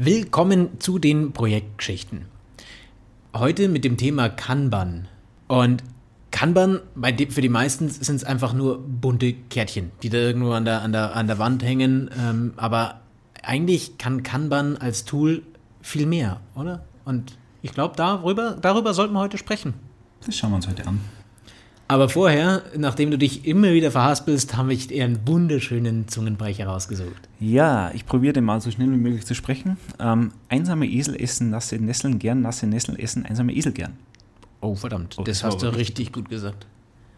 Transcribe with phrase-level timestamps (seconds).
[0.00, 2.26] Willkommen zu den Projektgeschichten.
[3.34, 5.08] Heute mit dem Thema Kanban.
[5.48, 5.82] Und
[6.30, 10.52] Kanban, bei de, für die meisten sind es einfach nur bunte Kärtchen, die da irgendwo
[10.52, 12.10] an der, an der, an der Wand hängen.
[12.16, 13.00] Ähm, aber
[13.42, 15.42] eigentlich kann Kanban als Tool
[15.82, 16.84] viel mehr, oder?
[17.04, 19.74] Und ich glaube, darüber, darüber sollten wir heute sprechen.
[20.24, 21.00] Das schauen wir uns heute an.
[21.90, 27.30] Aber vorher, nachdem du dich immer wieder verhaspelst, haben wir eher einen wunderschönen Zungenbrecher rausgesucht.
[27.40, 29.78] Ja, ich probiere den mal so schnell wie möglich zu sprechen.
[29.98, 33.96] Ähm, einsame Esel essen nasse Nesseln gern, nasse Nesseln essen einsame Esel gern.
[34.60, 36.66] Oh, verdammt, oh, das, das hast du richtig gut gesagt.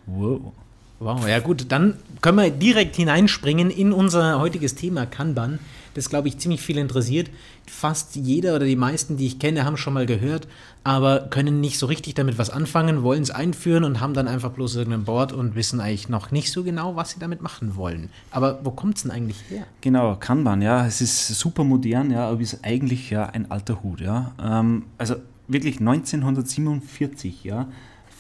[0.06, 0.52] Wow.
[1.00, 5.59] Wow, ja gut, dann können wir direkt hineinspringen in unser heutiges Thema Kanban
[5.95, 7.30] das, glaube ich, ziemlich viel interessiert.
[7.66, 10.48] Fast jeder oder die meisten, die ich kenne, haben schon mal gehört,
[10.84, 14.50] aber können nicht so richtig damit was anfangen, wollen es einführen und haben dann einfach
[14.50, 18.10] bloß irgendein Board und wissen eigentlich noch nicht so genau, was sie damit machen wollen.
[18.30, 19.66] Aber wo kommt es denn eigentlich her?
[19.80, 24.01] Genau, Kanban, ja, es ist super modern, ja, aber ist eigentlich ja ein alter Hut,
[24.01, 24.32] ja.
[24.42, 25.16] Ähm, also
[25.48, 27.68] wirklich 1947, ja,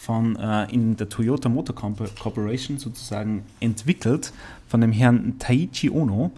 [0.00, 4.32] von äh, in der Toyota Motor Corporation sozusagen entwickelt
[4.66, 6.30] von dem Herrn Taichi Ono.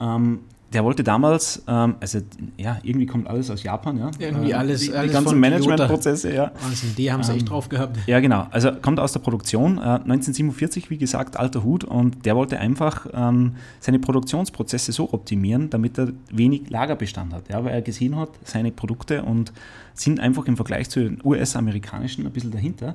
[0.00, 0.40] Ähm,
[0.72, 2.20] der wollte damals, ähm, also
[2.56, 4.10] ja, irgendwie kommt alles aus Japan, ja.
[4.18, 6.52] Irgendwie alles, die, alles die ganzen Managementprozesse, ja.
[6.62, 7.98] Wahnsinn, die haben sie ähm, echt drauf gehabt.
[8.06, 8.46] Ja, genau.
[8.50, 13.06] Also kommt aus der Produktion, äh, 1947, wie gesagt, alter Hut und der wollte einfach
[13.12, 18.30] ähm, seine Produktionsprozesse so optimieren, damit er wenig Lagerbestand hat, ja, weil er gesehen hat,
[18.44, 19.52] seine Produkte und
[19.94, 22.94] sind einfach im Vergleich zu den US-amerikanischen ein bisschen dahinter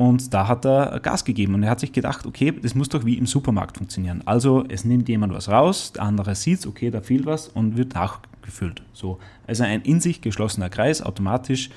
[0.00, 3.04] und da hat er Gas gegeben und er hat sich gedacht, okay, das muss doch
[3.04, 4.22] wie im Supermarkt funktionieren.
[4.24, 7.92] Also es nimmt jemand was raus, der andere sieht, okay, da fehlt was und wird
[7.92, 8.82] nachgefüllt.
[8.94, 9.18] So.
[9.46, 11.68] Also ein in sich geschlossener Kreis, automatisch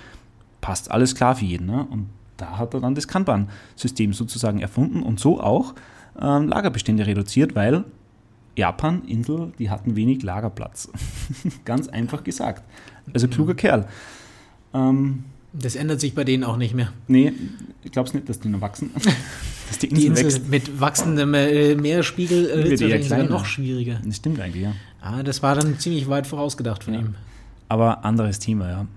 [0.62, 1.68] passt alles klar für jeden.
[1.68, 1.86] Ne?
[1.92, 2.08] Und
[2.38, 5.74] da hat er dann das Kanban-System sozusagen erfunden und so auch
[6.18, 7.84] ähm, Lagerbestände reduziert, weil
[8.56, 10.88] Japan, Insel, die hatten wenig Lagerplatz.
[11.66, 12.64] Ganz einfach gesagt.
[13.14, 13.86] Also kluger Kerl.
[14.74, 16.92] Ähm, das ändert sich bei denen auch nicht mehr.
[17.08, 17.32] Nee,
[17.84, 18.92] ich glaube es nicht, dass die noch wachsen.
[19.68, 20.50] dass die Insel, die Insel wächst.
[20.50, 24.02] mit wachsendem äh, Meeresspiegel äh, wird es sogar noch schwieriger.
[24.04, 24.74] Das stimmt eigentlich, ja.
[25.02, 27.00] Ah, das war dann ziemlich weit vorausgedacht von ja.
[27.02, 27.16] ihm.
[27.70, 28.88] Aber anderes Thema, ja.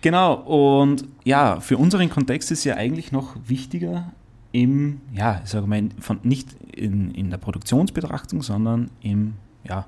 [0.00, 4.12] Genau, und ja, für unseren Kontext ist ja eigentlich noch wichtiger
[4.52, 9.34] im, ja, ich sage mal, von, nicht in, in der Produktionsbetrachtung, sondern im
[9.66, 9.86] ja,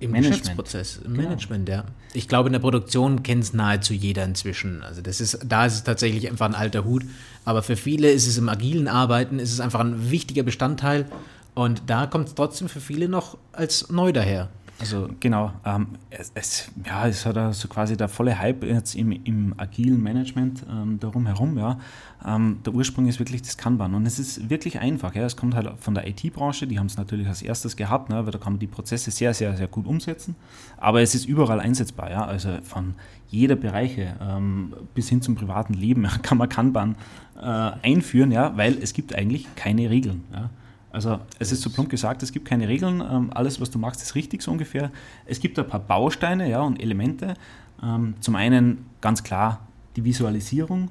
[0.00, 0.42] im Management.
[0.42, 1.28] Geschäftsprozess, im genau.
[1.28, 1.84] Management, ja.
[2.12, 4.82] Ich glaube, in der Produktion kennt es nahezu jeder inzwischen.
[4.82, 7.04] Also das ist, da ist es tatsächlich einfach ein alter Hut.
[7.44, 11.06] Aber für viele ist es im agilen Arbeiten, ist es einfach ein wichtiger Bestandteil.
[11.54, 14.48] Und da kommt es trotzdem für viele noch als neu daher.
[14.80, 19.10] Also genau, ähm, es, es, ja, es hat so quasi der volle Hype jetzt im,
[19.10, 21.58] im agilen Management ähm, darum herum.
[21.58, 21.80] Ja.
[22.24, 25.16] Ähm, der Ursprung ist wirklich das Kanban und es ist wirklich einfach.
[25.16, 25.24] Ja.
[25.24, 28.30] Es kommt halt von der IT-Branche, die haben es natürlich als erstes gehabt, ne, weil
[28.30, 30.36] da kann man die Prozesse sehr, sehr, sehr gut umsetzen.
[30.76, 32.10] Aber es ist überall einsetzbar.
[32.10, 32.24] Ja.
[32.24, 32.94] Also von
[33.28, 36.94] jeder Bereiche ähm, bis hin zum privaten Leben kann man Kanban
[37.36, 37.42] äh,
[37.82, 40.22] einführen, ja, weil es gibt eigentlich keine Regeln.
[40.32, 40.50] Ja.
[40.90, 44.02] Also es ist so plump gesagt, es gibt keine Regeln, ähm, alles, was du machst,
[44.02, 44.90] ist richtig so ungefähr.
[45.26, 47.34] Es gibt ein paar Bausteine ja, und Elemente.
[47.82, 49.60] Ähm, zum einen ganz klar
[49.96, 50.90] die Visualisierung.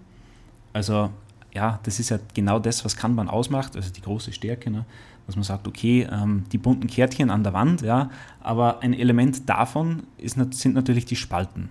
[0.73, 1.09] Also
[1.53, 4.85] ja, das ist ja genau das, was Kanban ausmacht, also die große Stärke, ne?
[5.25, 8.09] dass man sagt, okay, ähm, die bunten Kärtchen an der Wand, ja,
[8.39, 11.69] aber ein Element davon ist, sind natürlich die Spalten.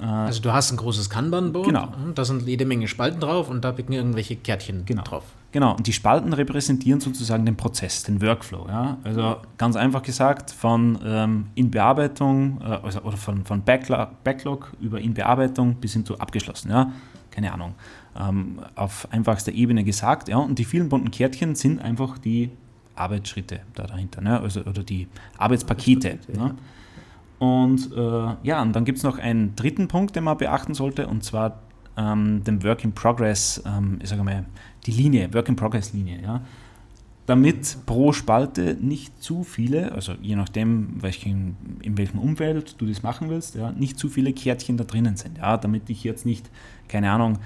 [0.00, 1.92] Äh, also du hast ein großes Kanban-Board, genau.
[2.14, 5.02] da sind jede Menge Spalten drauf und da picken irgendwelche Kärtchen genau.
[5.02, 5.24] drauf.
[5.52, 8.66] Genau, und die Spalten repräsentieren sozusagen den Prozess, den Workflow.
[8.68, 8.96] Ja?
[9.04, 14.98] Also ganz einfach gesagt, von ähm, Inbearbeitung äh, also, oder von, von Backlog, Backlog über
[14.98, 16.70] Inbearbeitung bis hin zu abgeschlossen.
[16.70, 16.92] Ja?
[17.30, 17.74] Keine Ahnung.
[18.18, 20.28] Ähm, auf einfachster Ebene gesagt.
[20.28, 20.38] Ja?
[20.38, 22.50] Und die vielen bunten Kärtchen sind einfach die
[22.94, 24.40] Arbeitsschritte da dahinter, ne?
[24.40, 26.18] also, oder die Arbeitspakete.
[26.34, 26.54] Ne?
[27.38, 31.06] Und äh, ja, und dann gibt es noch einen dritten Punkt, den man beachten sollte,
[31.08, 31.58] und zwar
[31.96, 34.44] ähm, dem Work in Progress, ähm, ich sage mal,
[34.86, 36.42] die Linie, Work in Progress Linie, ja.
[37.26, 43.04] Damit pro Spalte nicht zu viele, also je nachdem, welchen, in welchem Umfeld du das
[43.04, 46.50] machen willst, ja, nicht zu viele Kärtchen da drinnen sind, ja, damit ich jetzt nicht,
[46.88, 47.38] keine Ahnung,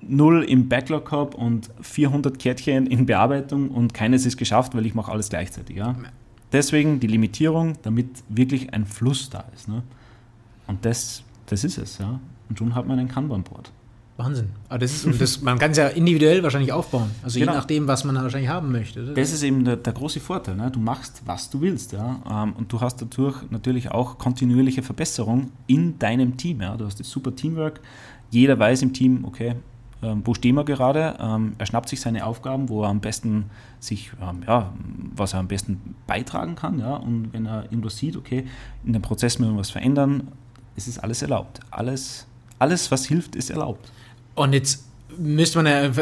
[0.00, 4.94] null im Backlog habe und 400 Kärtchen in Bearbeitung und keines ist geschafft, weil ich
[4.94, 5.94] mache alles gleichzeitig, ja.
[6.52, 9.82] Deswegen die Limitierung, damit wirklich ein Fluss da ist, ne?
[10.66, 12.20] Und das, das ist es, ja.
[12.48, 13.72] Und schon hat man ein Kanban-Board.
[14.16, 14.50] Wahnsinn.
[14.68, 17.10] Aber das ist, das, man kann es ja individuell wahrscheinlich aufbauen.
[17.22, 17.52] Also genau.
[17.52, 19.02] je nachdem, was man wahrscheinlich haben möchte.
[19.02, 19.14] Oder?
[19.14, 20.54] Das ist eben der, der große Vorteil.
[20.54, 20.70] Ne?
[20.70, 21.92] Du machst, was du willst.
[21.92, 22.20] Ja?
[22.30, 26.60] Ähm, und du hast dadurch natürlich auch kontinuierliche Verbesserung in deinem Team.
[26.60, 26.76] Ja?
[26.76, 27.80] Du hast das super Teamwork.
[28.30, 29.56] Jeder weiß im Team, okay,
[30.02, 33.50] ähm, wo stehen wir gerade, ähm, er schnappt sich seine Aufgaben, wo er am besten
[33.78, 34.10] sich,
[34.46, 34.72] ja,
[35.14, 38.46] was er am besten beitragen kann, ja, und wenn er irgendwas sieht, okay,
[38.84, 40.28] in dem Prozess müssen wir was verändern,
[40.74, 41.60] es ist alles erlaubt.
[41.70, 42.26] Alles,
[42.62, 43.90] alles, was hilft, ist erlaubt.
[44.34, 44.84] Und jetzt
[45.18, 45.92] müsste man ja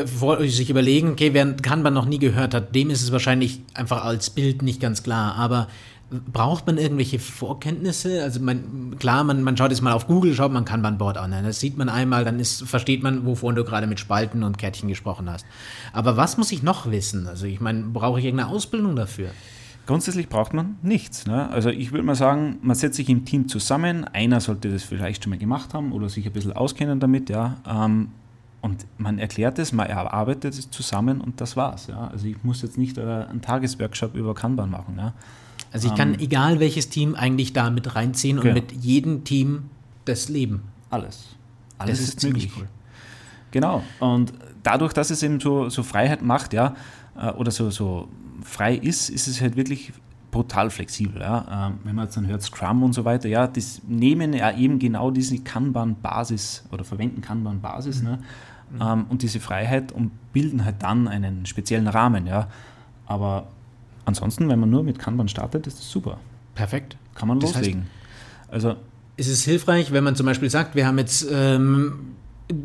[0.47, 4.31] sich überlegen, okay, wer Kanban noch nie gehört hat, dem ist es wahrscheinlich einfach als
[4.31, 5.67] Bild nicht ganz klar, aber
[6.11, 8.25] Braucht man irgendwelche Vorkenntnisse?
[8.25, 11.31] Also man, klar, man, man schaut jetzt mal auf Google, schaut man Kanban-Board an.
[11.45, 14.89] Das sieht man einmal, dann ist, versteht man, wovon du gerade mit Spalten und Kärtchen
[14.89, 15.47] gesprochen hast.
[15.93, 17.29] Aber was muss ich noch wissen?
[17.29, 19.31] Also ich meine, brauche ich irgendeine Ausbildung dafür?
[19.91, 21.27] Grundsätzlich braucht man nichts.
[21.27, 21.51] Ne?
[21.51, 24.05] Also ich würde mal sagen, man setzt sich im Team zusammen.
[24.05, 27.29] Einer sollte das vielleicht schon mal gemacht haben oder sich ein bisschen auskennen damit.
[27.29, 27.57] Ja.
[27.67, 28.11] Ähm,
[28.61, 31.89] und man erklärt es, man erarbeitet es zusammen und das war's.
[31.89, 32.07] Ja.
[32.07, 34.95] Also ich muss jetzt nicht einen Tagesworkshop über Kanban machen.
[34.97, 35.13] Ja.
[35.73, 38.55] Also ich kann ähm, egal welches Team eigentlich da mit reinziehen und genau.
[38.55, 39.71] mit jedem Team
[40.05, 40.63] das leben.
[40.91, 41.31] Alles.
[41.79, 42.53] Alles das ist, ist möglich.
[42.57, 42.69] Cool.
[43.51, 43.83] Genau.
[43.99, 44.33] Und
[44.63, 46.77] dadurch, dass es eben so, so Freiheit macht, ja,
[47.21, 48.09] äh, oder so, so
[48.43, 49.93] frei ist, ist es halt wirklich
[50.31, 51.21] brutal flexibel.
[51.21, 51.69] Ja.
[51.69, 54.79] Ähm, wenn man jetzt dann hört Scrum und so weiter, ja, das nehmen ja eben
[54.79, 58.09] genau diese Kanban-Basis oder verwenden Kanban-Basis mhm.
[58.09, 58.19] ne,
[58.71, 58.81] mhm.
[58.81, 62.27] Ähm, und diese Freiheit und bilden halt dann einen speziellen Rahmen.
[62.27, 62.49] Ja.
[63.07, 63.49] Aber
[64.11, 66.19] Ansonsten, wenn man nur mit Kanban startet, ist das super.
[66.57, 66.97] Perfekt.
[67.15, 67.83] Kann man das loslegen.
[67.83, 68.75] Heißt, also
[69.17, 72.10] ist es hilfreich, wenn man zum Beispiel sagt, wir haben jetzt, ähm,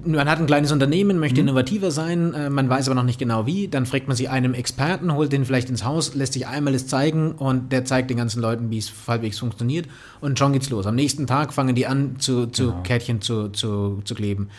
[0.06, 1.48] man hat ein kleines Unternehmen, möchte mhm.
[1.48, 4.54] innovativer sein, äh, man weiß aber noch nicht genau wie, dann fragt man sich einem
[4.54, 8.18] Experten, holt den vielleicht ins Haus, lässt sich einmal es zeigen und der zeigt den
[8.18, 9.88] ganzen Leuten, wie es halbwegs funktioniert
[10.22, 10.86] und schon geht's los.
[10.86, 12.82] Am nächsten Tag fangen die an, zu, zu genau.
[12.84, 14.50] Kärtchen zu, zu, zu kleben.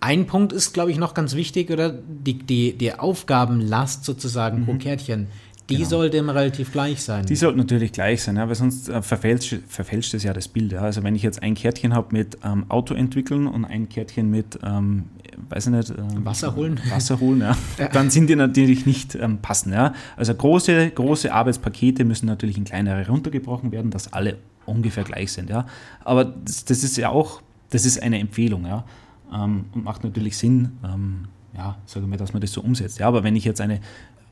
[0.00, 1.88] Ein Punkt ist, glaube ich, noch ganz wichtig, oder?
[1.90, 4.64] Die, die, die Aufgabenlast sozusagen mhm.
[4.66, 5.28] pro Kärtchen
[5.70, 5.88] die genau.
[5.88, 7.24] sollte immer relativ gleich sein.
[7.24, 10.72] Die sollte natürlich gleich sein, ja, weil sonst äh, verfälscht, verfälscht es ja das Bild.
[10.72, 10.82] Ja.
[10.82, 14.58] Also wenn ich jetzt ein Kärtchen habe mit ähm, Auto entwickeln und ein Kärtchen mit,
[14.62, 15.04] ähm,
[15.48, 17.88] weiß ich nicht, ähm, Wasser holen, Wasser holen ja, ja.
[17.88, 19.74] dann sind die natürlich nicht ähm, passend.
[19.74, 19.94] Ja.
[20.16, 25.48] Also große, große Arbeitspakete müssen natürlich in kleinere runtergebrochen werden, dass alle ungefähr gleich sind.
[25.48, 25.66] Ja.
[26.04, 27.40] Aber das, das ist ja auch,
[27.70, 28.84] das ist eine Empfehlung ja,
[29.32, 32.98] ähm, und macht natürlich Sinn, ähm, ja, sage mal, dass man das so umsetzt.
[32.98, 33.80] Ja, aber wenn ich jetzt eine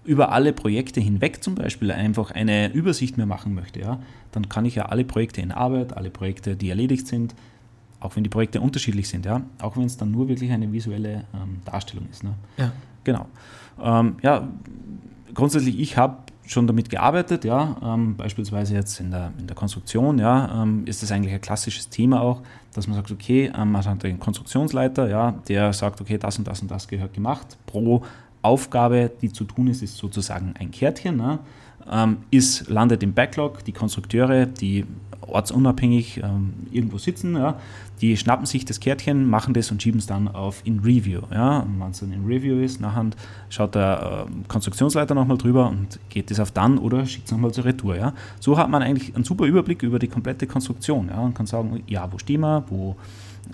[0.04, 4.00] über alle Projekte hinweg zum Beispiel einfach eine Übersicht mehr machen möchte, ja,
[4.32, 7.34] dann kann ich ja alle Projekte in Arbeit, alle Projekte, die erledigt sind,
[8.00, 11.24] auch wenn die Projekte unterschiedlich sind, ja, auch wenn es dann nur wirklich eine visuelle
[11.34, 12.24] ähm, Darstellung ist.
[12.24, 12.34] Ne?
[12.56, 12.72] Ja.
[13.04, 13.26] Genau.
[13.80, 14.48] Ähm, ja,
[15.34, 20.18] grundsätzlich, ich habe schon damit gearbeitet, ja, ähm, beispielsweise jetzt in der, in der Konstruktion,
[20.18, 22.42] ja, ähm, ist das eigentlich ein klassisches Thema auch,
[22.74, 26.48] dass man sagt, okay, ähm, man hat einen Konstruktionsleiter, ja, der sagt, okay, das und
[26.48, 28.02] das und das gehört gemacht, pro
[28.42, 31.16] Aufgabe, die zu tun ist, ist sozusagen ein Kärtchen.
[31.16, 31.38] Ne?
[31.90, 33.64] Ähm, ist, landet im Backlog.
[33.64, 34.84] Die Konstrukteure, die
[35.26, 37.58] ortsunabhängig ähm, irgendwo sitzen, ja,
[38.00, 41.22] die schnappen sich das Kärtchen, machen das und schieben es dann auf in Review.
[41.32, 41.64] Ja.
[41.78, 43.10] Wenn es dann in Review ist, nachher
[43.48, 47.52] schaut der äh, Konstruktionsleiter nochmal drüber und geht das auf dann oder schickt es nochmal
[47.52, 47.96] zur Retour.
[47.96, 48.12] Ja.
[48.40, 51.82] So hat man eigentlich einen super Überblick über die komplette Konstruktion ja, und kann sagen,
[51.86, 52.96] ja, wo stehen wir, wo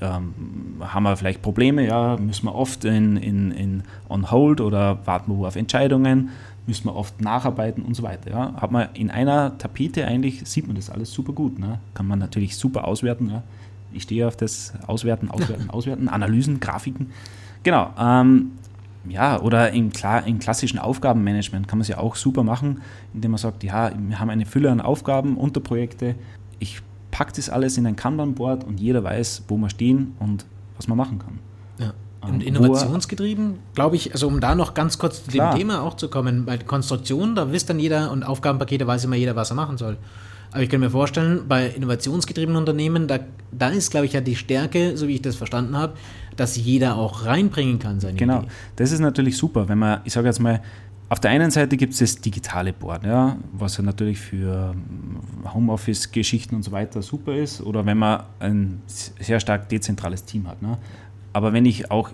[0.00, 0.34] ähm,
[0.80, 5.38] haben wir vielleicht Probleme, ja, müssen wir oft in, in, in on hold oder warten
[5.38, 6.30] wir auf Entscheidungen,
[6.66, 8.30] müssen wir oft nacharbeiten und so weiter.
[8.30, 8.54] Ja.
[8.56, 11.58] Hat man in einer Tapete eigentlich, sieht man das alles super gut.
[11.58, 11.80] Ne?
[11.94, 13.30] Kann man natürlich super auswerten.
[13.30, 13.42] Ja.
[13.92, 17.10] Ich stehe auf das Auswerten, Auswerten, Auswerten, Analysen, Grafiken.
[17.62, 17.90] Genau.
[17.98, 18.52] Ähm,
[19.08, 22.82] ja, oder im, klar, im klassischen Aufgabenmanagement kann man es ja auch super machen,
[23.14, 26.14] indem man sagt, ja, wir haben eine Fülle an Aufgaben, Unterprojekte.
[26.58, 30.44] Ich packt das alles in ein Kanban-Board und jeder weiß, wo wir stehen und
[30.76, 31.38] was man machen kann.
[31.78, 31.92] Ja.
[32.22, 35.94] Ähm, und innovationsgetrieben, glaube ich, also um da noch ganz kurz zu dem Thema auch
[35.94, 39.56] zu kommen, bei Konstruktion, da wisst dann jeder und Aufgabenpakete weiß immer jeder, was er
[39.56, 39.96] machen soll.
[40.50, 43.18] Aber ich kann mir vorstellen, bei innovationsgetriebenen Unternehmen, da,
[43.52, 45.92] da ist, glaube ich, ja die Stärke, so wie ich das verstanden habe,
[46.36, 48.48] dass jeder auch reinbringen kann seine Genau, Idee.
[48.76, 50.62] das ist natürlich super, wenn man, ich sage jetzt mal,
[51.10, 54.74] auf der einen Seite gibt es das digitale Board, ja, was ja natürlich für
[55.54, 60.60] Homeoffice-Geschichten und so weiter super ist, oder wenn man ein sehr stark dezentrales Team hat.
[60.60, 60.76] Ne?
[61.32, 62.10] Aber wenn ich auch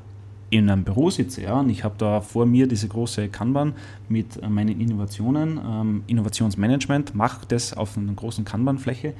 [0.50, 3.74] in einem Büro sitze ja, und ich habe da vor mir diese große Kanban
[4.08, 9.14] mit meinen Innovationen, ähm, Innovationsmanagement, mache das auf einer großen Kanban-Fläche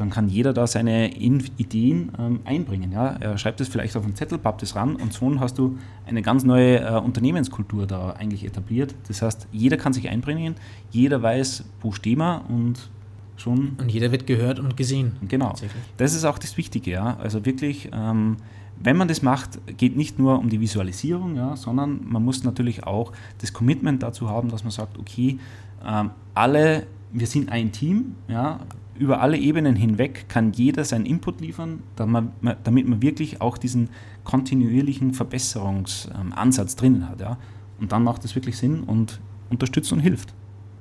[0.00, 2.92] dann kann jeder da seine Ideen ähm, einbringen.
[2.92, 3.16] Ja?
[3.20, 6.22] Er schreibt es vielleicht auf einen Zettel, pappt es ran und schon hast du eine
[6.22, 8.94] ganz neue äh, Unternehmenskultur da eigentlich etabliert.
[9.08, 10.54] Das heißt, jeder kann sich einbringen,
[10.90, 12.90] jeder weiß, wo stehen wir und
[13.36, 13.76] schon.
[13.78, 15.16] Und jeder wird gehört und gesehen.
[15.28, 15.54] Genau.
[15.96, 17.16] Das ist auch das Wichtige, ja.
[17.16, 18.36] Also wirklich, ähm,
[18.78, 22.84] wenn man das macht, geht nicht nur um die Visualisierung, ja, sondern man muss natürlich
[22.84, 25.38] auch das Commitment dazu haben, dass man sagt, okay,
[25.86, 28.60] ähm, alle, wir sind ein Team, ja,
[29.00, 33.88] über alle Ebenen hinweg kann jeder seinen Input liefern, damit man, wirklich auch diesen
[34.24, 37.18] kontinuierlichen Verbesserungsansatz drinnen hat.
[37.20, 37.38] Ja?
[37.80, 40.34] Und dann macht es wirklich Sinn und unterstützt und hilft.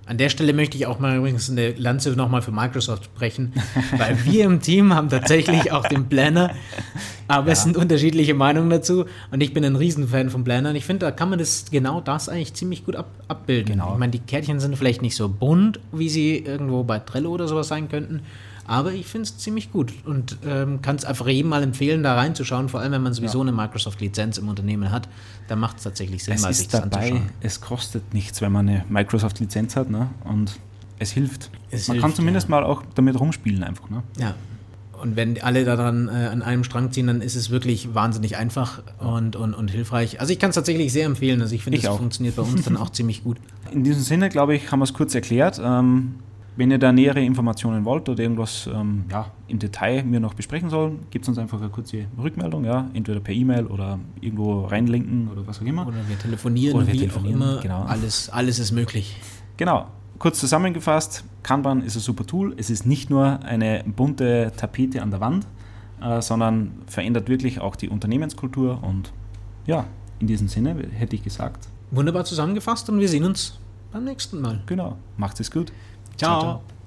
[0.09, 3.53] An der Stelle möchte ich auch mal übrigens eine Lanze nochmal für Microsoft brechen,
[3.95, 6.49] weil wir im Team haben tatsächlich auch den Planner,
[7.27, 7.53] aber ja.
[7.53, 11.05] es sind unterschiedliche Meinungen dazu und ich bin ein Riesenfan von Planner und ich finde,
[11.05, 13.73] da kann man das genau das eigentlich ziemlich gut ab, abbilden.
[13.73, 13.93] Genau.
[13.93, 17.47] Ich meine, die Kärtchen sind vielleicht nicht so bunt, wie sie irgendwo bei Trello oder
[17.47, 18.21] sowas sein könnten,
[18.69, 22.15] aber ich finde es ziemlich gut und ähm, kann es einfach jedem mal empfehlen, da
[22.15, 22.69] reinzuschauen.
[22.69, 23.41] Vor allem, wenn man sowieso ja.
[23.41, 25.09] eine Microsoft-Lizenz im Unternehmen hat,
[25.47, 27.29] dann macht es tatsächlich Sinn, es mal sich ist dabei, anzuschauen.
[27.41, 30.09] Es kostet nichts, wenn man eine Microsoft-Lizenz hat ne?
[30.23, 30.59] und
[30.99, 31.49] es hilft.
[31.71, 32.51] Es man hilft, kann zumindest ja.
[32.51, 33.89] mal auch damit rumspielen einfach.
[33.89, 34.03] Ne?
[34.19, 34.35] Ja,
[35.01, 38.81] und wenn alle daran äh, an einem Strang ziehen, dann ist es wirklich wahnsinnig einfach
[38.99, 40.19] und, und, und hilfreich.
[40.19, 41.41] Also ich kann es tatsächlich sehr empfehlen.
[41.41, 43.37] Also ich finde, es funktioniert bei uns dann auch ziemlich gut.
[43.71, 45.59] In diesem Sinne, glaube ich, haben wir es kurz erklärt.
[45.63, 46.15] Ähm,
[46.59, 50.69] wenn ihr da nähere Informationen wollt oder irgendwas ähm, ja, im Detail mir noch besprechen
[50.69, 55.29] soll, gibt es uns einfach eine kurze Rückmeldung, ja, entweder per E-Mail oder irgendwo reinlinken
[55.29, 55.87] oder was auch immer.
[55.87, 57.61] Oder wir telefonieren, oder wir wie telefonieren, auch immer.
[57.61, 57.83] Genau.
[57.83, 59.15] Alles, alles ist möglich.
[59.55, 59.87] Genau.
[60.17, 62.53] Kurz zusammengefasst, Kanban ist ein super Tool.
[62.57, 65.47] Es ist nicht nur eine bunte Tapete an der Wand,
[66.01, 69.13] äh, sondern verändert wirklich auch die Unternehmenskultur und
[69.65, 69.85] ja,
[70.19, 71.69] in diesem Sinne hätte ich gesagt.
[71.91, 73.57] Wunderbar zusammengefasst und wir sehen uns
[73.93, 74.61] beim nächsten Mal.
[74.65, 74.97] Genau.
[75.15, 75.71] Macht es gut.
[76.19, 76.59] 加。